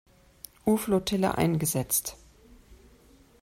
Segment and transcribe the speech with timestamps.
[0.65, 2.17] U-Flottille eingesetzt.